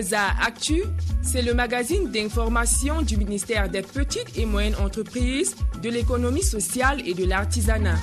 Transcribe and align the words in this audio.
Mimeza 0.00 0.28
Actu, 0.40 0.82
c'est 1.20 1.42
le 1.42 1.52
magazine 1.52 2.10
d'information 2.10 3.02
du 3.02 3.18
ministère 3.18 3.68
des 3.68 3.82
Petites 3.82 4.38
et 4.38 4.46
Moyennes 4.46 4.76
Entreprises, 4.82 5.54
de 5.82 5.90
l'économie 5.90 6.42
sociale 6.42 7.06
et 7.06 7.12
de 7.12 7.26
l'artisanat. 7.26 7.98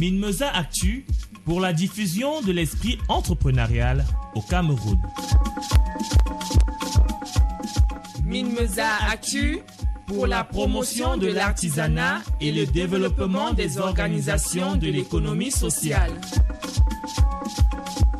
Minmeza 0.00 0.48
Actu 0.48 1.06
pour 1.44 1.60
la 1.60 1.72
diffusion 1.72 2.40
de 2.40 2.50
l'esprit 2.50 2.98
entrepreneurial 3.08 4.04
au 4.34 4.42
Cameroun. 4.42 4.98
Minmeza 8.24 8.88
Actu 9.08 9.60
pour 10.08 10.26
la 10.26 10.42
promotion 10.42 11.16
de 11.16 11.28
l'artisanat 11.28 12.22
et 12.40 12.50
le 12.50 12.66
développement 12.66 13.52
des 13.52 13.78
organisations 13.78 14.74
de 14.74 14.88
l'économie 14.88 15.52
sociale. 15.52 16.10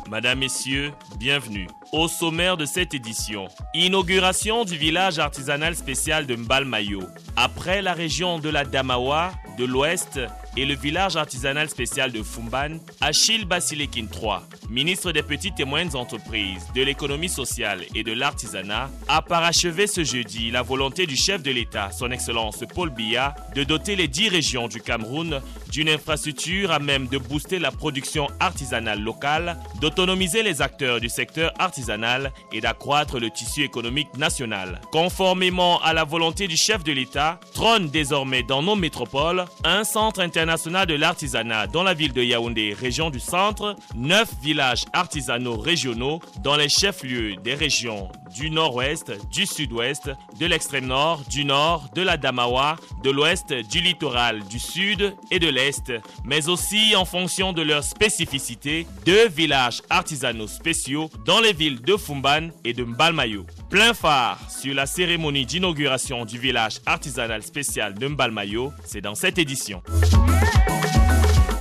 Madame, 0.09 0.39
Messieurs, 0.39 0.91
bienvenue. 1.17 1.67
Au 1.91 2.07
sommaire 2.07 2.57
de 2.57 2.65
cette 2.65 2.93
édition, 2.93 3.47
inauguration 3.73 4.65
du 4.65 4.77
village 4.77 5.19
artisanal 5.19 5.75
spécial 5.75 6.25
de 6.27 6.35
Mbalmayo. 6.35 7.01
Après 7.35 7.81
la 7.81 7.93
région 7.93 8.39
de 8.39 8.49
la 8.49 8.65
Damawa, 8.65 9.31
de 9.57 9.65
l'Ouest 9.65 10.19
et 10.55 10.65
le 10.65 10.75
village 10.75 11.15
artisanal 11.15 11.69
spécial 11.69 12.11
de 12.11 12.21
Fumban, 12.21 12.77
Achille 13.01 13.45
Basilekin 13.45 14.05
III, 14.13 14.39
ministre 14.69 15.11
des 15.11 15.23
Petites 15.23 15.59
et 15.59 15.65
Moyennes 15.65 15.95
Entreprises, 15.95 16.67
de 16.75 16.81
l'économie 16.83 17.29
sociale 17.29 17.83
et 17.95 18.03
de 18.03 18.11
l'artisanat, 18.11 18.89
a 19.07 19.21
parachevé 19.21 19.87
ce 19.87 20.03
jeudi 20.03 20.51
la 20.51 20.61
volonté 20.61 21.05
du 21.05 21.15
chef 21.15 21.41
de 21.41 21.51
l'État, 21.51 21.91
son 21.91 22.11
Excellence 22.11 22.63
Paul 22.73 22.89
Biya, 22.89 23.35
de 23.55 23.63
doter 23.63 23.95
les 23.95 24.07
dix 24.07 24.29
régions 24.29 24.67
du 24.67 24.81
Cameroun 24.81 25.41
d'une 25.71 25.89
infrastructure 25.89 26.71
à 26.71 26.79
même 26.79 27.07
de 27.07 27.17
booster 27.17 27.59
la 27.59 27.71
production 27.71 28.27
artisanale 28.39 29.01
locale, 29.01 29.57
d'autonomiser 29.79 30.43
les 30.43 30.61
acteurs 30.61 30.99
du 30.99 31.06
secteur 31.09 31.51
artisanal 31.59 32.31
et 32.51 32.61
d'accroître 32.61 33.19
le 33.19 33.29
tissu 33.29 33.63
économique 33.63 34.15
national. 34.17 34.81
Conformément 34.91 35.81
à 35.81 35.93
la 35.93 36.03
volonté 36.03 36.47
du 36.47 36.57
chef 36.57 36.83
de 36.83 36.91
l'État, 36.91 37.39
trône 37.53 37.89
désormais 37.89 38.43
dans 38.43 38.61
nos 38.61 38.75
métropoles 38.75 39.45
un 39.63 39.83
centre 39.83 40.19
international 40.19 40.87
de 40.87 40.95
l'artisanat 40.95 41.67
dans 41.67 41.83
la 41.83 41.93
ville 41.93 42.13
de 42.13 42.23
Yaoundé, 42.23 42.75
région 42.79 43.09
du 43.09 43.19
centre, 43.19 43.75
neuf 43.95 44.29
villages 44.41 44.85
artisanaux 44.93 45.57
régionaux 45.57 46.21
dans 46.41 46.55
les 46.55 46.69
chefs-lieux 46.69 47.35
des 47.43 47.53
régions 47.53 48.09
du 48.35 48.49
nord-ouest, 48.49 49.11
du 49.31 49.45
sud-ouest, 49.45 50.11
de 50.39 50.45
l'extrême 50.45 50.85
nord, 50.87 51.23
du 51.29 51.45
nord, 51.45 51.89
de 51.95 52.01
la 52.01 52.17
Damawa, 52.17 52.75
de 53.03 53.09
l'ouest, 53.09 53.53
du 53.53 53.81
littoral, 53.81 54.43
du 54.43 54.59
sud 54.59 55.15
et 55.31 55.39
de 55.39 55.47
l'est, 55.47 55.91
mais 56.23 56.49
aussi 56.49 56.95
en 56.95 57.05
fonction 57.05 57.53
de 57.53 57.61
leurs 57.61 57.83
spécificités, 57.83 58.85
deux 59.05 59.27
villages 59.27 59.81
artisanaux 59.89 60.47
spéciaux 60.47 60.96
dans 61.25 61.39
les 61.39 61.53
villes 61.53 61.81
de 61.81 61.95
Fumban 61.97 62.49
et 62.63 62.73
de 62.73 62.83
Mbalmayo. 62.83 63.45
Plein 63.69 63.93
phare 63.93 64.39
sur 64.49 64.73
la 64.73 64.85
cérémonie 64.85 65.45
d'inauguration 65.45 66.25
du 66.25 66.37
village 66.37 66.79
artisanal 66.85 67.43
spécial 67.43 67.93
de 67.93 68.07
Mbalmayo, 68.07 68.71
c'est 68.85 69.01
dans 69.01 69.15
cette 69.15 69.37
édition. 69.37 69.81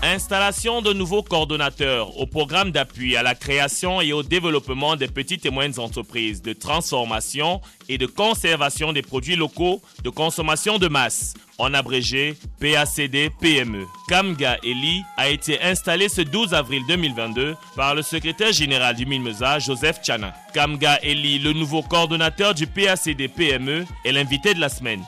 Installation 0.06 0.82
de 0.82 0.92
nouveaux 0.92 1.24
coordonnateurs 1.24 2.16
au 2.16 2.26
programme 2.26 2.70
d'appui 2.70 3.16
à 3.16 3.24
la 3.24 3.34
création 3.34 4.00
et 4.00 4.12
au 4.12 4.22
développement 4.22 4.94
des 4.94 5.08
petites 5.08 5.44
et 5.44 5.50
moyennes 5.50 5.80
entreprises 5.80 6.42
de 6.42 6.52
transformation 6.52 7.60
et 7.88 7.98
de 7.98 8.06
conservation 8.06 8.92
des 8.92 9.02
produits 9.02 9.34
locaux 9.34 9.82
de 10.04 10.10
consommation 10.10 10.78
de 10.78 10.86
masse, 10.86 11.34
en 11.58 11.74
abrégé 11.74 12.36
PACD 12.60 13.30
PME. 13.40 13.84
Kamga 14.08 14.58
Eli 14.62 15.02
a 15.16 15.28
été 15.28 15.60
installé 15.60 16.08
ce 16.08 16.20
12 16.20 16.54
avril 16.54 16.82
2022 16.86 17.56
par 17.74 17.96
le 17.96 18.02
secrétaire 18.02 18.52
général 18.52 18.94
du 18.94 19.06
MINMESA, 19.06 19.58
Joseph 19.58 19.98
Chana. 20.06 20.32
Kamga 20.54 21.00
Eli, 21.02 21.40
le 21.40 21.52
nouveau 21.52 21.82
coordonnateur 21.82 22.54
du 22.54 22.68
PACD 22.68 23.26
PME, 23.26 23.84
est 24.04 24.12
l'invité 24.12 24.54
de 24.54 24.60
la 24.60 24.68
semaine. 24.68 25.02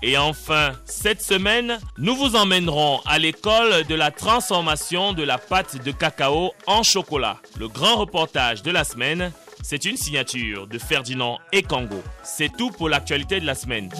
Et 0.00 0.16
enfin, 0.16 0.72
cette 0.84 1.22
semaine, 1.22 1.78
nous 1.96 2.14
vous 2.14 2.36
emmènerons 2.36 3.00
à 3.04 3.18
l'école 3.18 3.84
de 3.84 3.94
la 3.96 4.12
transformation 4.12 5.12
de 5.12 5.24
la 5.24 5.38
pâte 5.38 5.82
de 5.82 5.90
cacao 5.90 6.52
en 6.68 6.84
chocolat. 6.84 7.38
Le 7.58 7.66
grand 7.66 7.96
reportage 7.96 8.62
de 8.62 8.70
la 8.70 8.84
semaine, 8.84 9.32
c'est 9.62 9.84
une 9.84 9.96
signature 9.96 10.68
de 10.68 10.78
Ferdinand 10.78 11.40
et 11.52 11.62
Congo. 11.62 12.00
C'est 12.22 12.56
tout 12.56 12.70
pour 12.70 12.88
l'actualité 12.88 13.40
de 13.40 13.46
la 13.46 13.56
semaine. 13.56 13.90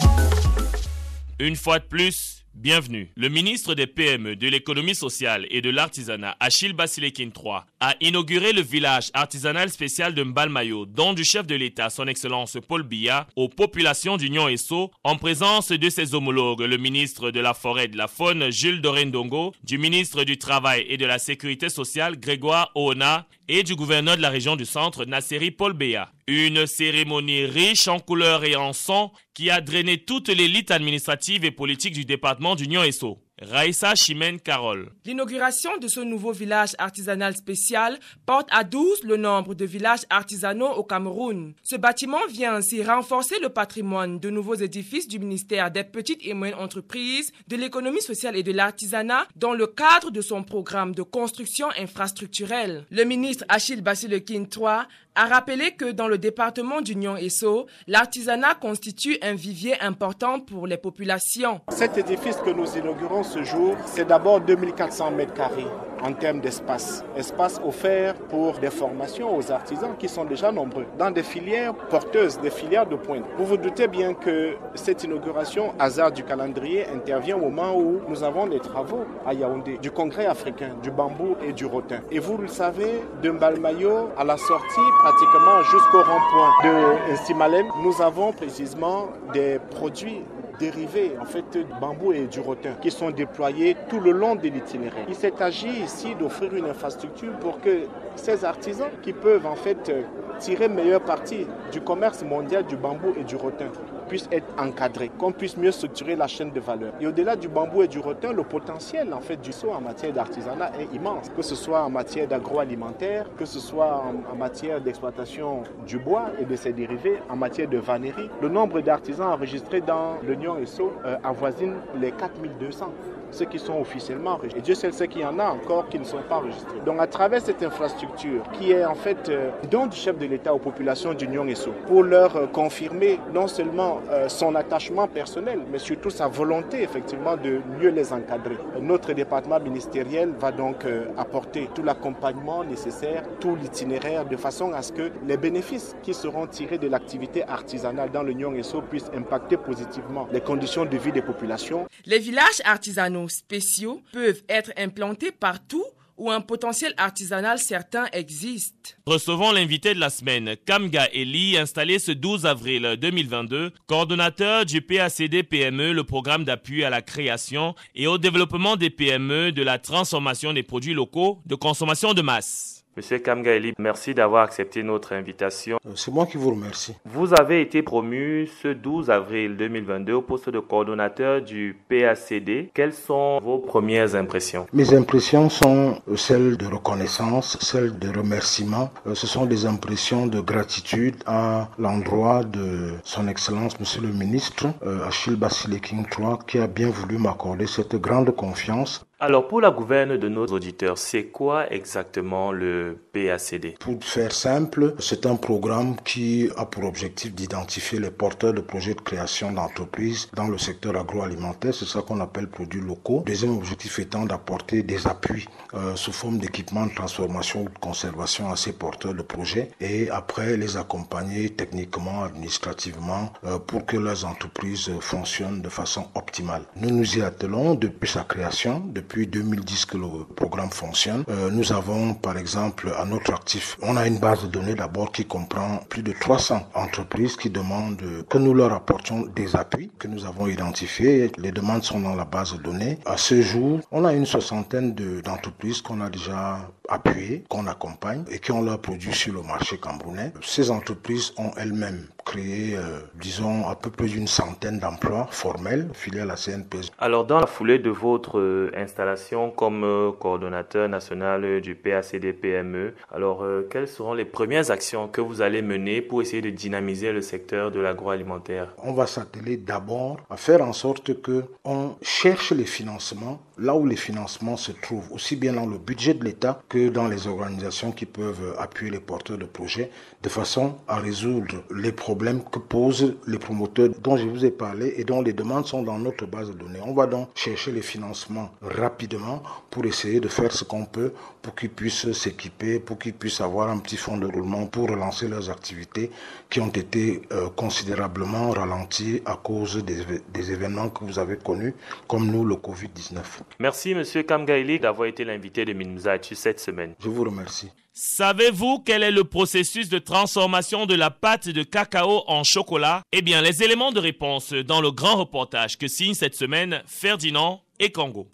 Une 1.40 1.56
fois 1.56 1.80
de 1.80 1.84
plus, 1.84 2.37
Bienvenue. 2.60 3.08
Le 3.14 3.28
ministre 3.28 3.76
des 3.76 3.86
PME, 3.86 4.34
de 4.34 4.48
l'économie 4.48 4.96
sociale 4.96 5.46
et 5.48 5.60
de 5.60 5.70
l'artisanat, 5.70 6.36
Achille 6.40 6.72
Basilekin 6.72 7.26
III, 7.28 7.60
a 7.78 7.94
inauguré 8.00 8.52
le 8.52 8.62
village 8.62 9.10
artisanal 9.14 9.70
spécial 9.70 10.12
de 10.12 10.24
Mbalmayo, 10.24 10.84
dont 10.84 11.12
du 11.12 11.22
chef 11.22 11.46
de 11.46 11.54
l'État, 11.54 11.88
son 11.88 12.08
Excellence 12.08 12.58
Paul 12.66 12.82
Biya, 12.82 13.28
aux 13.36 13.48
populations 13.48 14.16
d'Union 14.16 14.48
Esso, 14.48 14.90
en 15.04 15.14
présence 15.14 15.70
de 15.70 15.88
ses 15.88 16.16
homologues, 16.16 16.62
le 16.62 16.78
ministre 16.78 17.30
de 17.30 17.38
la 17.38 17.54
Forêt 17.54 17.84
et 17.84 17.88
de 17.88 17.96
la 17.96 18.08
Faune, 18.08 18.50
Jules 18.50 18.80
Dorendongo, 18.80 19.54
du 19.62 19.78
ministre 19.78 20.24
du 20.24 20.36
Travail 20.36 20.84
et 20.88 20.96
de 20.96 21.06
la 21.06 21.20
Sécurité 21.20 21.68
sociale, 21.68 22.18
Grégoire 22.18 22.72
Oona, 22.74 23.28
et 23.48 23.62
du 23.62 23.74
gouverneur 23.74 24.16
de 24.16 24.22
la 24.22 24.30
région 24.30 24.56
du 24.56 24.64
centre, 24.66 25.04
Nasseri 25.04 25.50
Paul 25.50 25.72
Béa. 25.72 26.12
Une 26.26 26.66
cérémonie 26.66 27.46
riche 27.46 27.88
en 27.88 27.98
couleurs 27.98 28.44
et 28.44 28.56
en 28.56 28.72
sons 28.72 29.10
qui 29.34 29.50
a 29.50 29.60
drainé 29.60 29.98
toute 30.04 30.28
l'élite 30.28 30.70
administrative 30.70 31.44
et 31.44 31.50
politique 31.50 31.94
du 31.94 32.04
département 32.04 32.54
d'Union 32.54 32.82
Esso. 32.82 33.18
Raïssa 33.40 33.94
Chimène 33.94 34.40
Carole. 34.40 34.90
L'inauguration 35.04 35.76
de 35.78 35.86
ce 35.86 36.00
nouveau 36.00 36.32
village 36.32 36.74
artisanal 36.78 37.36
spécial 37.36 37.98
porte 38.26 38.48
à 38.50 38.64
12 38.64 39.04
le 39.04 39.16
nombre 39.16 39.54
de 39.54 39.64
villages 39.64 40.04
artisanaux 40.10 40.70
au 40.70 40.82
Cameroun. 40.82 41.54
Ce 41.62 41.76
bâtiment 41.76 42.26
vient 42.28 42.54
ainsi 42.54 42.82
renforcer 42.82 43.36
le 43.40 43.48
patrimoine 43.48 44.18
de 44.18 44.30
nouveaux 44.30 44.56
édifices 44.56 45.08
du 45.08 45.18
ministère 45.18 45.70
des 45.70 45.84
Petites 45.84 46.20
et 46.24 46.34
Moyennes 46.34 46.58
Entreprises, 46.58 47.32
de 47.46 47.56
l'économie 47.56 48.02
sociale 48.02 48.36
et 48.36 48.42
de 48.42 48.52
l'artisanat 48.52 49.26
dans 49.36 49.54
le 49.54 49.66
cadre 49.66 50.10
de 50.10 50.20
son 50.20 50.42
programme 50.42 50.94
de 50.94 51.02
construction 51.02 51.68
infrastructurelle. 51.78 52.86
Le 52.90 53.04
ministre 53.04 53.44
Achille 53.48 53.82
Basilekin 53.82 54.44
III 54.44 54.86
a 55.18 55.26
rappelé 55.26 55.72
que 55.72 55.90
dans 55.90 56.06
le 56.06 56.16
département 56.16 56.80
d'Union 56.80 57.16
Esso, 57.16 57.66
l'artisanat 57.88 58.54
constitue 58.54 59.18
un 59.20 59.34
vivier 59.34 59.74
important 59.80 60.38
pour 60.38 60.68
les 60.68 60.76
populations. 60.76 61.60
Cet 61.70 61.98
édifice 61.98 62.36
que 62.36 62.50
nous 62.50 62.76
inaugurons 62.76 63.24
ce 63.24 63.42
jour, 63.42 63.76
c'est 63.84 64.06
d'abord 64.06 64.40
2400 64.40 65.10
mètres 65.10 65.34
carrés 65.34 65.66
en 66.02 66.12
termes 66.12 66.40
d'espace. 66.40 67.04
Espace 67.16 67.60
offert 67.64 68.14
pour 68.14 68.58
des 68.58 68.70
formations 68.70 69.36
aux 69.36 69.50
artisans 69.50 69.94
qui 69.98 70.08
sont 70.08 70.24
déjà 70.24 70.52
nombreux, 70.52 70.86
dans 70.98 71.10
des 71.10 71.22
filières 71.22 71.74
porteuses, 71.74 72.38
des 72.40 72.50
filières 72.50 72.86
de 72.86 72.96
pointe. 72.96 73.24
Vous 73.36 73.46
vous 73.46 73.56
doutez 73.56 73.88
bien 73.88 74.14
que 74.14 74.56
cette 74.74 75.04
inauguration, 75.04 75.74
hasard 75.78 76.12
du 76.12 76.24
calendrier, 76.24 76.86
intervient 76.86 77.36
au 77.36 77.40
moment 77.40 77.76
où 77.76 78.00
nous 78.08 78.22
avons 78.22 78.46
des 78.46 78.60
travaux 78.60 79.04
à 79.26 79.34
Yaoundé, 79.34 79.78
du 79.78 79.90
congrès 79.90 80.26
africain, 80.26 80.70
du 80.82 80.90
bambou 80.90 81.36
et 81.46 81.52
du 81.52 81.66
rotin. 81.66 82.00
Et 82.10 82.18
vous 82.18 82.36
le 82.36 82.48
savez, 82.48 83.02
de 83.22 83.30
Mbalmayo 83.30 84.10
à 84.16 84.24
la 84.24 84.36
sortie, 84.36 84.80
pratiquement 85.00 85.62
jusqu'au 85.62 85.98
rond-point 85.98 86.50
de 86.64 87.16
Simalen, 87.24 87.66
nous 87.82 88.00
avons 88.02 88.32
précisément 88.32 89.08
des 89.32 89.58
produits 89.70 90.22
dérivés 90.58 91.12
en 91.20 91.24
fait 91.24 91.44
du 91.50 91.64
bambou 91.80 92.12
et 92.12 92.26
du 92.26 92.40
rotin 92.40 92.72
qui 92.80 92.90
sont 92.90 93.10
déployés 93.10 93.76
tout 93.88 94.00
le 94.00 94.12
long 94.12 94.34
de 94.34 94.48
l'itinéraire. 94.48 95.04
Il 95.08 95.14
s'est 95.14 95.40
agi 95.40 95.68
ici 95.68 96.14
d'offrir 96.14 96.54
une 96.54 96.66
infrastructure 96.66 97.32
pour 97.38 97.60
que 97.60 97.86
ces 98.16 98.44
artisans 98.44 98.90
qui 99.02 99.12
peuvent 99.12 99.46
en 99.46 99.56
fait 99.56 99.92
tirer 100.38 100.68
meilleure 100.68 101.02
partie 101.02 101.46
du 101.72 101.80
commerce 101.80 102.22
mondial 102.22 102.64
du 102.64 102.76
bambou 102.76 103.14
et 103.18 103.24
du 103.24 103.36
rotin 103.36 103.70
puissent 104.08 104.28
être 104.32 104.46
encadrés, 104.58 105.10
qu'on 105.18 105.32
puisse 105.32 105.56
mieux 105.56 105.70
structurer 105.70 106.16
la 106.16 106.26
chaîne 106.26 106.50
de 106.50 106.60
valeur. 106.60 106.94
Et 107.00 107.06
au-delà 107.06 107.36
du 107.36 107.48
bambou 107.48 107.82
et 107.82 107.88
du 107.88 107.98
rotin, 107.98 108.32
le 108.32 108.42
potentiel 108.42 109.12
en 109.12 109.20
fait 109.20 109.36
du 109.36 109.52
saut 109.52 109.70
en 109.70 109.80
matière 109.80 110.12
d'artisanat 110.12 110.72
est 110.80 110.94
immense, 110.94 111.30
que 111.36 111.42
ce 111.42 111.54
soit 111.54 111.82
en 111.82 111.90
matière 111.90 112.26
d'agroalimentaire, 112.26 113.26
que 113.36 113.44
ce 113.44 113.60
soit 113.60 114.02
en, 114.32 114.36
matière 114.36 114.80
d'exploitation 114.80 115.62
du 115.86 115.98
bois 115.98 116.30
et 116.40 116.44
de 116.44 116.56
ses 116.56 116.72
dérivés, 116.72 117.18
en 117.28 117.36
matière 117.36 117.68
de 117.68 117.78
vannerie. 117.78 118.30
Le 118.40 118.48
nombre 118.48 118.80
d'artisans 118.80 119.32
enregistrés 119.32 119.80
dans 119.80 120.16
l'Union 120.26 120.58
ESSO 120.58 120.92
euh, 121.04 121.16
avoisine 121.24 121.74
les 122.00 122.12
4200 122.12 122.92
ceux 123.30 123.44
qui 123.44 123.58
sont 123.58 123.78
officiellement 123.80 124.32
enregistrés. 124.32 124.58
Et 124.58 124.62
Dieu 124.62 124.74
sait 124.74 124.92
ceux 124.92 125.06
qu'il 125.06 125.22
y 125.22 125.24
en 125.24 125.38
a 125.38 125.44
encore 125.44 125.88
qui 125.88 125.98
ne 125.98 126.04
sont 126.04 126.22
pas 126.28 126.36
enregistrés. 126.36 126.80
Donc 126.84 127.00
à 127.00 127.06
travers 127.06 127.40
cette 127.40 127.62
infrastructure, 127.62 128.42
qui 128.52 128.72
est 128.72 128.84
en 128.84 128.94
fait 128.94 129.28
euh, 129.28 129.50
don 129.70 129.86
du 129.86 129.96
chef 129.96 130.18
de 130.18 130.26
l'État 130.26 130.54
aux 130.54 130.58
populations 130.58 131.14
d'Union 131.14 131.46
ESSO, 131.46 131.72
pour 131.86 132.02
leur 132.02 132.36
euh, 132.36 132.46
confirmer 132.46 133.18
non 133.32 133.46
seulement 133.46 134.00
euh, 134.10 134.28
son 134.28 134.54
attachement 134.54 135.06
personnel, 135.06 135.60
mais 135.70 135.78
surtout 135.78 136.10
sa 136.10 136.28
volonté 136.28 136.82
effectivement 136.82 137.36
de 137.36 137.60
mieux 137.80 137.90
les 137.90 138.12
encadrer. 138.12 138.56
Notre 138.80 139.12
département 139.12 139.60
ministériel 139.60 140.30
va 140.38 140.52
donc 140.52 140.84
apporter 141.16 141.68
tout 141.74 141.82
l'accompagnement 141.82 142.64
nécessaire, 142.64 143.24
tout 143.40 143.56
l'itinéraire, 143.56 144.24
de 144.26 144.36
façon 144.36 144.72
à 144.72 144.82
ce 144.82 144.92
que 144.92 145.10
les 145.26 145.36
bénéfices 145.36 145.96
qui 146.02 146.14
seront 146.14 146.46
tirés 146.46 146.78
de 146.78 146.88
l'activité 146.88 147.44
artisanale 147.44 148.10
dans 148.10 148.22
l'Union 148.22 148.54
ESSO 148.54 148.82
puissent 148.82 149.10
impacter 149.16 149.56
positivement 149.56 150.28
les 150.32 150.40
conditions 150.40 150.84
de 150.84 150.96
vie 150.96 151.12
des 151.12 151.22
populations. 151.22 151.86
Les 152.06 152.18
villages 152.18 152.62
artisanaux 152.64 153.17
spéciaux 153.26 154.02
peuvent 154.12 154.42
être 154.48 154.70
implantés 154.76 155.32
partout 155.32 155.84
où 156.18 156.30
un 156.30 156.40
potentiel 156.40 156.92
artisanal 156.96 157.58
certain 157.58 158.06
existe. 158.12 158.98
Recevons 159.06 159.52
l'invité 159.52 159.94
de 159.94 160.00
la 160.00 160.10
semaine, 160.10 160.56
Kamga 160.66 161.08
Eli, 161.12 161.56
installé 161.56 161.98
ce 161.98 162.12
12 162.12 162.44
avril 162.44 162.96
2022, 163.00 163.72
coordonnateur 163.86 164.66
du 164.66 164.82
PACD 164.82 165.44
PME, 165.44 165.92
le 165.92 166.04
programme 166.04 166.44
d'appui 166.44 166.84
à 166.84 166.90
la 166.90 167.02
création 167.02 167.74
et 167.94 168.06
au 168.06 168.18
développement 168.18 168.76
des 168.76 168.90
PME 168.90 169.52
de 169.52 169.62
la 169.62 169.78
transformation 169.78 170.52
des 170.52 170.64
produits 170.64 170.94
locaux 170.94 171.40
de 171.46 171.54
consommation 171.54 172.14
de 172.14 172.22
masse. 172.22 172.77
Monsieur 172.98 173.20
Kamgaeli, 173.20 173.74
merci 173.78 174.12
d'avoir 174.12 174.42
accepté 174.42 174.82
notre 174.82 175.12
invitation. 175.12 175.78
Euh, 175.86 175.90
c'est 175.94 176.10
moi 176.10 176.26
qui 176.26 176.36
vous 176.36 176.50
remercie. 176.50 176.96
Vous 177.04 177.32
avez 177.32 177.60
été 177.60 177.80
promu 177.80 178.48
ce 178.60 178.66
12 178.66 179.08
avril 179.08 179.56
2022 179.56 180.14
au 180.14 180.20
poste 180.20 180.50
de 180.50 180.58
coordonnateur 180.58 181.40
du 181.40 181.76
PACD. 181.88 182.70
Quelles 182.74 182.92
sont 182.92 183.38
vos 183.40 183.58
premières 183.58 184.16
impressions? 184.16 184.66
Mes 184.72 184.92
impressions 184.94 185.48
sont 185.48 186.02
celles 186.16 186.56
de 186.56 186.66
reconnaissance, 186.66 187.56
celles 187.60 187.96
de 188.00 188.08
remerciement. 188.08 188.90
Euh, 189.06 189.14
ce 189.14 189.28
sont 189.28 189.46
des 189.46 189.64
impressions 189.64 190.26
de 190.26 190.40
gratitude 190.40 191.22
à 191.24 191.68
l'endroit 191.78 192.42
de 192.42 192.94
son 193.04 193.28
Excellence, 193.28 193.78
Monsieur 193.78 194.02
le 194.02 194.08
Ministre, 194.08 194.66
euh, 194.84 195.06
Achille 195.06 195.36
Basile 195.36 195.80
King 195.80 196.04
III, 196.18 196.38
qui 196.48 196.58
a 196.58 196.66
bien 196.66 196.90
voulu 196.90 197.18
m'accorder 197.18 197.68
cette 197.68 197.94
grande 197.94 198.34
confiance 198.34 199.04
alors 199.20 199.48
pour 199.48 199.60
la 199.60 199.72
gouverne 199.72 200.16
de 200.16 200.28
nos 200.28 200.46
auditeurs, 200.46 200.96
c'est 200.96 201.24
quoi 201.24 201.72
exactement 201.72 202.52
le 202.52 202.96
PACD 203.12 203.74
Pour 203.80 204.04
faire 204.04 204.30
simple, 204.30 204.94
c'est 205.00 205.26
un 205.26 205.34
programme 205.34 205.96
qui 206.04 206.48
a 206.56 206.64
pour 206.64 206.84
objectif 206.84 207.34
d'identifier 207.34 207.98
les 207.98 208.12
porteurs 208.12 208.54
de 208.54 208.60
projets 208.60 208.94
de 208.94 209.00
création 209.00 209.50
d'entreprises 209.50 210.28
dans 210.34 210.46
le 210.46 210.56
secteur 210.56 210.96
agroalimentaire, 210.96 211.74
c'est 211.74 211.84
ça 211.84 212.02
qu'on 212.02 212.20
appelle 212.20 212.46
produits 212.46 212.80
locaux. 212.80 213.24
Deuxième 213.26 213.56
objectif 213.56 213.98
étant 213.98 214.24
d'apporter 214.24 214.84
des 214.84 215.08
appuis 215.08 215.48
euh, 215.74 215.96
sous 215.96 216.12
forme 216.12 216.38
d'équipement 216.38 216.86
de 216.86 216.94
transformation 216.94 217.62
ou 217.62 217.68
de 217.68 217.78
conservation 217.80 218.52
à 218.52 218.54
ces 218.56 218.72
porteurs 218.72 219.14
de 219.14 219.22
projets 219.22 219.72
et 219.80 220.08
après 220.10 220.56
les 220.56 220.76
accompagner 220.76 221.50
techniquement, 221.50 222.22
administrativement 222.22 223.32
euh, 223.42 223.58
pour 223.58 223.84
que 223.84 223.96
leurs 223.96 224.24
entreprises 224.24 224.92
fonctionnent 225.00 225.60
de 225.60 225.68
façon 225.68 226.06
optimale. 226.14 226.62
Nous 226.76 226.90
nous 226.90 227.18
y 227.18 227.22
attelons 227.22 227.74
depuis 227.74 228.08
sa 228.08 228.22
création, 228.22 228.80
depuis 228.86 229.07
depuis 229.08 229.26
2010 229.26 229.86
que 229.86 229.96
le 229.96 230.24
programme 230.36 230.70
fonctionne. 230.70 231.24
Euh, 231.30 231.50
nous 231.50 231.72
avons 231.72 232.12
par 232.12 232.36
exemple 232.36 232.92
à 232.98 233.06
notre 233.06 233.32
actif, 233.32 233.78
on 233.80 233.96
a 233.96 234.06
une 234.06 234.18
base 234.18 234.42
de 234.42 234.48
données 234.48 234.74
d'abord 234.74 235.12
qui 235.12 235.24
comprend 235.24 235.78
plus 235.88 236.02
de 236.02 236.12
300 236.12 236.68
entreprises 236.74 237.36
qui 237.36 237.48
demandent 237.48 238.02
que 238.28 238.36
nous 238.36 238.52
leur 238.52 238.74
apportions 238.74 239.24
des 239.34 239.56
appuis 239.56 239.90
que 239.98 240.08
nous 240.08 240.26
avons 240.26 240.46
identifiés. 240.46 241.32
Les 241.38 241.52
demandes 241.52 241.84
sont 241.84 242.00
dans 242.00 242.14
la 242.14 242.26
base 242.26 242.52
de 242.52 242.62
données. 242.62 242.98
À 243.06 243.16
ce 243.16 243.40
jour, 243.40 243.80
on 243.92 244.04
a 244.04 244.12
une 244.12 244.26
soixantaine 244.26 244.94
d'entreprises 244.94 245.80
qu'on 245.80 246.02
a 246.02 246.10
déjà 246.10 246.70
appuyées, 246.88 247.44
qu'on 247.48 247.66
accompagne 247.66 248.24
et 248.30 248.38
qui 248.38 248.52
ont 248.52 248.62
leurs 248.62 248.80
produits 248.80 249.14
sur 249.14 249.32
le 249.32 249.42
marché 249.42 249.78
camerounais. 249.78 250.32
Ces 250.42 250.70
entreprises 250.70 251.32
ont 251.38 251.50
elles-mêmes 251.56 252.06
créé, 252.28 252.76
euh, 252.76 253.00
disons, 253.14 253.66
à 253.66 253.74
peu 253.74 253.88
près 253.90 254.08
une 254.08 254.26
centaine 254.26 254.78
d'emplois 254.78 255.28
formels 255.30 255.88
filiés 255.94 256.20
à 256.20 256.26
la 256.26 256.36
CNPS. 256.36 256.90
Alors, 256.98 257.24
dans 257.24 257.40
la 257.40 257.46
foulée 257.46 257.78
de 257.78 257.88
votre 257.88 258.38
euh, 258.38 258.70
installation 258.76 259.50
comme 259.50 259.82
euh, 259.82 260.12
coordonnateur 260.12 260.90
national 260.90 261.62
du 261.62 261.74
PACD-PME, 261.74 262.94
alors 263.10 263.44
quelles 263.70 263.88
seront 263.88 264.12
les 264.12 264.26
premières 264.26 264.70
actions 264.70 265.08
que 265.08 265.22
vous 265.22 265.40
allez 265.40 265.62
mener 265.62 266.02
pour 266.02 266.20
essayer 266.20 266.42
de 266.42 266.50
dynamiser 266.50 267.12
le 267.12 267.22
secteur 267.22 267.70
de 267.70 267.80
l'agroalimentaire? 267.80 268.74
On 268.82 268.92
va 268.92 269.06
s'atteler 269.06 269.56
d'abord 269.56 270.18
à 270.28 270.36
faire 270.36 270.60
en 270.60 270.74
sorte 270.74 271.22
que 271.22 271.44
on 271.64 271.94
cherche 272.02 272.52
les 272.52 272.66
financements 272.66 273.40
là 273.56 273.74
où 273.74 273.86
les 273.86 273.96
financements 273.96 274.56
se 274.56 274.70
trouvent, 274.70 275.10
aussi 275.12 275.34
bien 275.34 275.52
dans 275.54 275.66
le 275.66 275.78
budget 275.78 276.14
de 276.14 276.24
l'État 276.24 276.60
que 276.68 276.90
dans 276.90 277.08
les 277.08 277.26
organisations 277.26 277.90
qui 277.90 278.06
peuvent 278.06 278.54
appuyer 278.58 278.92
les 278.92 279.00
porteurs 279.00 279.38
de 279.38 279.46
projets, 279.46 279.90
de 280.22 280.28
façon 280.28 280.76
à 280.86 280.98
résoudre 280.98 281.64
les 281.74 281.90
problèmes 281.90 282.17
que 282.18 282.58
posent 282.58 283.16
les 283.26 283.38
promoteurs 283.38 283.90
dont 284.02 284.16
je 284.16 284.26
vous 284.26 284.44
ai 284.44 284.50
parlé 284.50 284.94
et 284.96 285.04
dont 285.04 285.22
les 285.22 285.32
demandes 285.32 285.66
sont 285.66 285.82
dans 285.82 285.98
notre 285.98 286.26
base 286.26 286.48
de 286.48 286.54
données. 286.54 286.80
On 286.84 286.92
va 286.92 287.06
donc 287.06 287.28
chercher 287.34 287.72
les 287.72 287.82
financements 287.82 288.50
rapidement 288.60 289.42
pour 289.70 289.84
essayer 289.86 290.20
de 290.20 290.28
faire 290.28 290.52
ce 290.52 290.64
qu'on 290.64 290.84
peut 290.84 291.12
pour 291.42 291.54
qu'ils 291.54 291.70
puissent 291.70 292.10
s'équiper, 292.12 292.80
pour 292.80 292.98
qu'ils 292.98 293.14
puissent 293.14 293.40
avoir 293.40 293.70
un 293.70 293.78
petit 293.78 293.96
fonds 293.96 294.18
de 294.18 294.26
roulement 294.26 294.66
pour 294.66 294.90
relancer 294.90 295.28
leurs 295.28 295.48
activités 295.50 296.10
qui 296.50 296.60
ont 296.60 296.68
été 296.68 297.22
euh, 297.32 297.48
considérablement 297.50 298.50
ralenties 298.50 299.22
à 299.24 299.36
cause 299.36 299.82
des, 299.84 299.98
des 300.32 300.52
événements 300.52 300.88
que 300.90 301.04
vous 301.04 301.18
avez 301.18 301.36
connus, 301.36 301.74
comme 302.08 302.26
nous, 302.30 302.44
le 302.44 302.56
Covid-19. 302.56 303.18
Merci, 303.60 303.94
Monsieur 303.94 304.22
Kamgaili, 304.24 304.80
d'avoir 304.80 305.08
été 305.08 305.24
l'invité 305.24 305.64
de 305.64 305.72
Minmuzaitu 305.72 306.34
cette 306.34 306.60
semaine. 306.60 306.94
Je 307.00 307.08
vous 307.08 307.24
remercie. 307.24 307.70
Savez-vous 308.00 308.78
quel 308.86 309.02
est 309.02 309.10
le 309.10 309.24
processus 309.24 309.88
de 309.88 309.98
transformation 309.98 310.86
de 310.86 310.94
la 310.94 311.10
pâte 311.10 311.48
de 311.48 311.64
cacao 311.64 312.22
en 312.28 312.44
chocolat? 312.44 313.02
Eh 313.10 313.22
bien, 313.22 313.42
les 313.42 313.64
éléments 313.64 313.90
de 313.90 313.98
réponse 313.98 314.52
dans 314.52 314.80
le 314.80 314.92
grand 314.92 315.16
reportage 315.16 315.76
que 315.76 315.88
signe 315.88 316.14
cette 316.14 316.36
semaine 316.36 316.80
Ferdinand 316.86 317.60
et 317.80 317.90
Congo. 317.90 318.28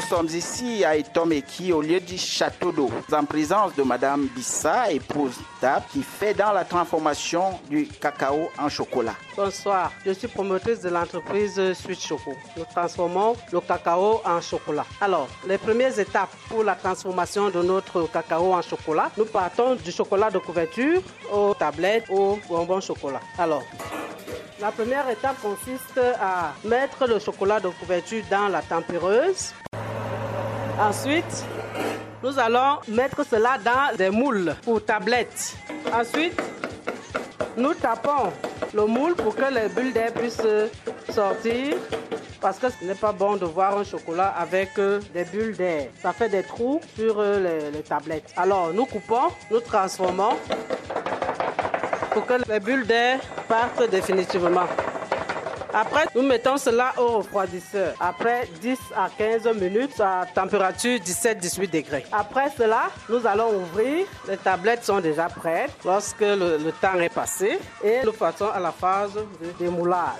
Nous 0.00 0.06
sommes 0.06 0.28
ici 0.28 0.82
à 0.82 0.96
Etomeki, 0.96 1.74
au 1.74 1.82
lieu 1.82 2.00
du 2.00 2.16
château 2.16 2.72
d'eau, 2.72 2.90
en 3.12 3.24
présence 3.26 3.74
de 3.74 3.82
Madame 3.82 4.28
Bissa, 4.34 4.90
épouse 4.90 5.36
d'Ab, 5.60 5.82
qui 5.92 6.02
fait 6.02 6.32
dans 6.32 6.52
la 6.52 6.64
transformation 6.64 7.60
du 7.68 7.86
cacao 7.86 8.48
en 8.58 8.70
chocolat. 8.70 9.14
Bonsoir, 9.36 9.92
je 10.06 10.12
suis 10.12 10.26
promotrice 10.26 10.80
de 10.80 10.88
l'entreprise 10.88 11.60
Sweet 11.74 12.00
Choco. 12.00 12.32
Nous 12.56 12.64
transformons 12.74 13.36
le 13.52 13.60
cacao 13.60 14.22
en 14.24 14.40
chocolat. 14.40 14.86
Alors, 15.02 15.28
les 15.46 15.58
premières 15.58 15.96
étapes 15.98 16.34
pour 16.48 16.64
la 16.64 16.76
transformation 16.76 17.50
de 17.50 17.60
notre 17.60 18.10
cacao 18.10 18.54
en 18.54 18.62
chocolat, 18.62 19.10
nous 19.18 19.26
partons 19.26 19.74
du 19.74 19.92
chocolat 19.92 20.30
de 20.30 20.38
couverture 20.38 21.02
aux 21.30 21.52
tablettes, 21.52 22.08
aux 22.08 22.38
bonbons 22.48 22.80
chocolat. 22.80 23.20
Alors, 23.38 23.62
la 24.62 24.72
première 24.72 25.10
étape 25.10 25.36
consiste 25.42 26.00
à 26.18 26.54
mettre 26.64 27.06
le 27.06 27.18
chocolat 27.18 27.60
de 27.60 27.68
couverture 27.68 28.22
dans 28.30 28.48
la 28.48 28.62
tempéreuse. 28.62 29.52
Ensuite, 30.80 31.44
nous 32.22 32.38
allons 32.38 32.78
mettre 32.88 33.22
cela 33.26 33.58
dans 33.62 33.94
des 33.98 34.08
moules 34.08 34.54
pour 34.62 34.82
tablettes. 34.82 35.54
Ensuite, 35.92 36.40
nous 37.54 37.74
tapons 37.74 38.32
le 38.72 38.86
moule 38.86 39.14
pour 39.14 39.34
que 39.36 39.52
les 39.52 39.68
bulles 39.68 39.92
d'air 39.92 40.10
puissent 40.14 40.40
sortir. 41.10 41.76
Parce 42.40 42.58
que 42.58 42.68
ce 42.70 42.82
n'est 42.86 42.94
pas 42.94 43.12
bon 43.12 43.36
de 43.36 43.44
voir 43.44 43.76
un 43.76 43.84
chocolat 43.84 44.28
avec 44.28 44.70
euh, 44.78 44.98
des 45.12 45.24
bulles 45.24 45.54
d'air. 45.54 45.88
Ça 46.00 46.14
fait 46.14 46.30
des 46.30 46.42
trous 46.42 46.80
sur 46.96 47.20
euh, 47.20 47.38
les, 47.38 47.70
les 47.70 47.82
tablettes. 47.82 48.32
Alors, 48.34 48.72
nous 48.72 48.86
coupons, 48.86 49.28
nous 49.50 49.60
transformons 49.60 50.38
pour 52.12 52.24
que 52.24 52.34
les 52.50 52.60
bulles 52.60 52.86
d'air 52.86 53.20
partent 53.46 53.90
définitivement. 53.90 54.66
Après, 55.72 56.06
nous 56.14 56.22
mettons 56.22 56.56
cela 56.56 56.92
au 56.98 57.18
refroidisseur. 57.18 57.94
Après 58.00 58.48
10 58.60 58.78
à 58.96 59.08
15 59.16 59.46
minutes 59.56 60.00
à 60.00 60.26
température 60.34 60.98
17-18 60.98 61.70
degrés. 61.70 62.06
Après 62.12 62.50
cela, 62.56 62.90
nous 63.08 63.24
allons 63.26 63.54
ouvrir. 63.54 64.06
Les 64.28 64.36
tablettes 64.36 64.84
sont 64.84 65.00
déjà 65.00 65.28
prêtes 65.28 65.72
lorsque 65.84 66.20
le, 66.20 66.58
le 66.58 66.72
temps 66.72 66.98
est 66.98 67.12
passé. 67.14 67.58
Et 67.84 68.00
nous 68.04 68.12
passons 68.12 68.48
à 68.48 68.58
la 68.58 68.72
phase 68.72 69.14
de 69.14 69.50
démoulage. 69.58 70.18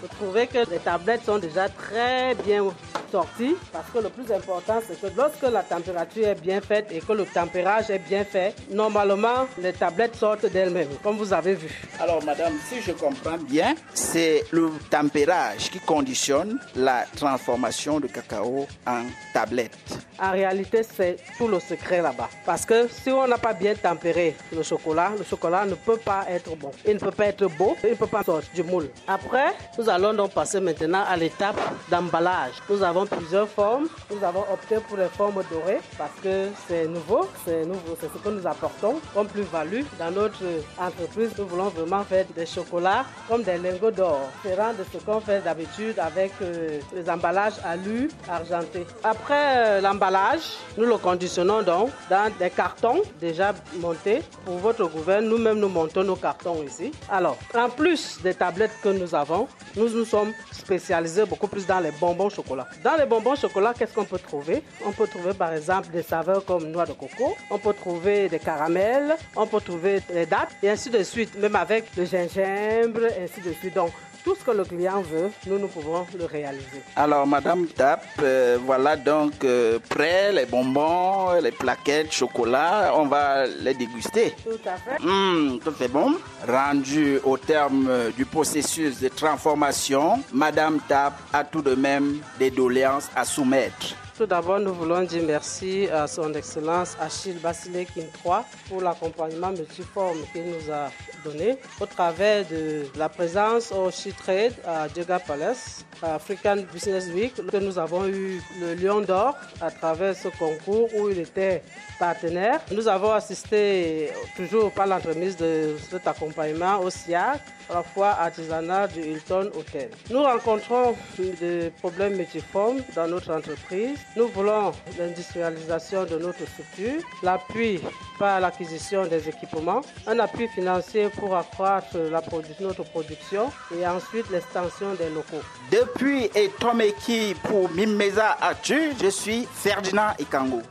Vous 0.00 0.08
trouvez 0.08 0.46
que 0.46 0.58
les 0.70 0.78
tablettes 0.78 1.24
sont 1.24 1.38
déjà 1.38 1.68
très 1.68 2.34
bien 2.36 2.62
sorties 3.10 3.56
parce 3.72 3.90
que 3.90 3.98
le 3.98 4.08
plus 4.08 4.32
important 4.32 4.80
c'est 4.86 5.00
que 5.00 5.06
lorsque 5.16 5.42
la 5.42 5.62
température 5.62 6.28
est 6.28 6.40
bien 6.40 6.60
faite 6.60 6.88
et 6.90 7.00
que 7.00 7.12
le 7.12 7.24
tempérage 7.24 7.90
est 7.90 7.98
bien 7.98 8.24
fait, 8.24 8.54
normalement 8.70 9.46
les 9.58 9.72
tablettes 9.72 10.16
sortent 10.16 10.46
d'elles-mêmes, 10.46 10.88
comme 11.02 11.16
vous 11.16 11.32
avez 11.32 11.54
vu. 11.54 11.70
Alors 12.00 12.22
madame, 12.24 12.54
si 12.68 12.80
je 12.80 12.92
comprends 12.92 13.38
bien, 13.38 13.74
c'est 13.94 14.44
le 14.50 14.70
tempérage 14.90 15.70
qui 15.70 15.78
conditionne 15.80 16.58
la 16.76 17.04
transformation 17.16 18.00
du 18.00 18.08
cacao 18.08 18.66
en 18.86 19.02
tablette. 19.32 19.72
En 20.20 20.32
réalité, 20.32 20.82
c'est 20.82 21.16
tout 21.36 21.46
le 21.46 21.60
secret 21.60 22.02
là-bas. 22.02 22.28
Parce 22.44 22.64
que 22.64 22.88
si 22.88 23.10
on 23.10 23.26
n'a 23.28 23.38
pas 23.38 23.52
bien 23.52 23.74
tempéré 23.74 24.34
le 24.52 24.62
chocolat, 24.62 25.12
le 25.16 25.24
chocolat 25.24 25.64
ne 25.64 25.74
peut 25.74 25.98
pas 25.98 26.26
être 26.28 26.56
bon. 26.56 26.72
Il 26.86 26.94
ne 26.94 26.98
peut 26.98 27.12
pas 27.12 27.26
être 27.26 27.46
beau, 27.56 27.76
il 27.84 27.90
ne 27.90 27.94
peut 27.94 28.06
pas 28.06 28.24
sortir 28.24 28.50
du 28.54 28.62
moule. 28.64 28.88
Après, 29.06 29.52
nous 29.78 29.88
allons 29.88 30.14
donc 30.14 30.32
passer 30.32 30.60
maintenant 30.60 31.04
à 31.08 31.16
l'étape 31.16 31.60
d'emballage. 31.88 32.54
Nous 32.68 32.82
avons 32.82 32.97
plusieurs 33.06 33.48
formes. 33.48 33.86
Nous 34.10 34.24
avons 34.24 34.44
opté 34.52 34.76
pour 34.88 34.96
les 34.96 35.08
formes 35.08 35.42
dorées 35.50 35.80
parce 35.96 36.12
que 36.22 36.48
c'est 36.66 36.86
nouveau, 36.86 37.28
c'est 37.44 37.64
nouveau, 37.64 37.96
c'est 38.00 38.10
ce 38.12 38.18
que 38.18 38.28
nous 38.28 38.46
apportons 38.46 39.00
comme 39.14 39.26
plus-value 39.26 39.82
dans 39.98 40.10
notre 40.10 40.42
entreprise. 40.78 41.30
Nous 41.38 41.46
voulons 41.46 41.68
vraiment 41.68 42.04
faire 42.04 42.24
des 42.34 42.46
chocolats 42.46 43.04
comme 43.28 43.42
des 43.42 43.58
lingots 43.58 43.90
d'or, 43.90 44.20
différent 44.42 44.72
de 44.72 44.84
ce 44.92 44.98
qu'on 45.04 45.20
fait 45.20 45.40
d'habitude 45.42 45.98
avec 45.98 46.32
euh, 46.42 46.80
les 46.94 47.10
emballages 47.10 47.54
alu 47.64 48.08
argentés. 48.28 48.86
Après 49.04 49.56
euh, 49.56 49.80
l'emballage, 49.80 50.56
nous 50.76 50.86
le 50.86 50.96
conditionnons 50.96 51.62
donc 51.62 51.90
dans 52.10 52.30
des 52.38 52.50
cartons 52.50 53.02
déjà 53.20 53.52
montés. 53.76 54.22
Pour 54.44 54.58
votre 54.58 54.86
gouvernement, 54.86 55.28
nous-mêmes 55.28 55.58
nous 55.58 55.68
montons 55.68 56.04
nos 56.04 56.16
cartons 56.16 56.62
ici. 56.62 56.92
Alors, 57.10 57.36
en 57.54 57.68
plus 57.68 58.18
des 58.22 58.34
tablettes 58.34 58.72
que 58.82 58.88
nous 58.88 59.14
avons, 59.14 59.48
nous 59.76 59.88
nous 59.88 60.04
sommes 60.04 60.32
spécialisés 60.52 61.24
beaucoup 61.26 61.48
plus 61.48 61.66
dans 61.66 61.80
les 61.80 61.90
bonbons 61.92 62.30
chocolat. 62.30 62.66
Les 62.96 63.06
bonbons 63.06 63.34
chocolat, 63.34 63.74
qu'est-ce 63.76 63.92
qu'on 63.92 64.04
peut 64.04 64.18
trouver? 64.18 64.62
On 64.84 64.92
peut 64.92 65.06
trouver 65.06 65.34
par 65.34 65.52
exemple 65.52 65.88
des 65.90 66.02
saveurs 66.02 66.44
comme 66.44 66.70
noix 66.70 66.86
de 66.86 66.92
coco, 66.92 67.36
on 67.50 67.58
peut 67.58 67.74
trouver 67.74 68.28
des 68.28 68.38
caramels, 68.38 69.16
on 69.36 69.46
peut 69.46 69.60
trouver 69.60 70.00
des 70.12 70.26
dattes 70.26 70.56
et 70.62 70.70
ainsi 70.70 70.90
de 70.90 71.02
suite, 71.02 71.38
même 71.38 71.56
avec 71.56 71.84
le 71.96 72.04
gingembre, 72.04 73.00
ainsi 73.22 73.40
de 73.40 73.52
suite. 73.52 73.74
Donc, 73.74 73.90
tout 74.28 74.36
ce 74.38 74.44
que 74.44 74.50
le 74.50 74.64
client 74.64 75.00
veut, 75.00 75.30
nous, 75.46 75.58
nous 75.58 75.68
pouvons 75.68 76.06
le 76.18 76.26
réaliser. 76.26 76.82
Alors, 76.96 77.26
Madame 77.26 77.66
Tap, 77.66 78.04
euh, 78.22 78.58
voilà 78.62 78.94
donc 78.94 79.42
euh, 79.42 79.78
prêt 79.88 80.32
les 80.32 80.44
bonbons, 80.44 81.32
les 81.42 81.50
plaquettes, 81.50 82.12
chocolat. 82.12 82.92
On 82.94 83.06
va 83.06 83.46
les 83.46 83.72
déguster. 83.72 84.34
Tout 84.44 84.68
à 84.68 84.76
fait. 84.76 85.02
Hum, 85.02 85.58
tout 85.64 85.82
est 85.82 85.88
bon. 85.88 86.16
Rendu 86.46 87.18
au 87.24 87.38
terme 87.38 87.88
du 88.18 88.26
processus 88.26 89.00
de 89.00 89.08
transformation, 89.08 90.22
Madame 90.34 90.78
Tap 90.86 91.14
a 91.32 91.42
tout 91.44 91.62
de 91.62 91.74
même 91.74 92.18
des 92.38 92.50
doléances 92.50 93.08
à 93.16 93.24
soumettre. 93.24 93.96
Tout 94.18 94.26
d'abord, 94.26 94.58
nous 94.58 94.74
voulons 94.74 95.04
dire 95.04 95.22
merci 95.24 95.86
à 95.92 96.08
son 96.08 96.34
Excellence 96.34 96.96
Achille 97.00 97.38
Basile 97.40 97.76
III 97.76 98.42
pour 98.68 98.80
l'accompagnement 98.82 99.50
multiforme 99.50 100.18
qu'il 100.32 100.42
nous 100.46 100.72
a 100.72 100.90
donné 101.24 101.56
au 101.80 101.86
travers 101.86 102.44
de 102.48 102.86
la 102.96 103.08
présence 103.08 103.70
au 103.70 103.92
She-Trade 103.92 104.54
à 104.66 104.88
Djega 104.88 105.20
Palace, 105.20 105.84
à 106.02 106.16
African 106.16 106.56
Business 106.72 107.06
Week, 107.14 107.32
que 107.34 107.56
nous 107.58 107.78
avons 107.78 108.08
eu 108.08 108.42
le 108.60 108.74
Lion 108.74 109.02
d'Or 109.02 109.36
à 109.60 109.70
travers 109.70 110.16
ce 110.16 110.26
concours 110.28 110.88
où 110.96 111.08
il 111.08 111.20
était 111.20 111.62
partenaire. 112.00 112.60
Nous 112.72 112.88
avons 112.88 113.12
assisté 113.12 114.10
toujours 114.36 114.72
par 114.72 114.88
l'entremise 114.88 115.36
de 115.36 115.76
cet 115.90 116.08
accompagnement 116.08 116.80
au 116.80 116.90
SIAC, 116.90 117.40
à 117.70 117.74
la 117.74 117.82
fois 117.82 118.16
artisanat 118.18 118.88
du 118.88 119.00
Hilton 119.00 119.50
Hotel. 119.54 119.90
Nous 120.10 120.22
rencontrons 120.22 120.94
des 121.18 121.70
problèmes 121.80 122.16
multiformes 122.16 122.78
dans 122.94 123.06
notre 123.06 123.32
entreprise. 123.34 123.98
Nous 124.16 124.28
voulons 124.28 124.72
l'industrialisation 124.98 126.04
de 126.04 126.18
notre 126.18 126.46
structure, 126.48 127.02
l'appui 127.22 127.80
par 128.18 128.40
l'acquisition 128.40 129.06
des 129.06 129.28
équipements, 129.28 129.82
un 130.06 130.18
appui 130.18 130.48
financier 130.48 131.08
pour 131.10 131.36
accroître 131.36 131.96
notre 132.10 132.84
production 132.84 133.52
et 133.78 133.86
ensuite 133.86 134.30
l'extension 134.30 134.94
des 134.94 135.08
locaux. 135.10 135.42
Depuis 135.70 136.30
Etomeki 136.34 137.34
pour 137.44 137.70
Mimeza 137.70 138.36
Atu, 138.40 138.92
je 139.00 139.08
suis 139.08 139.46
Ferdinand 139.52 140.14
Ikango. 140.18 140.62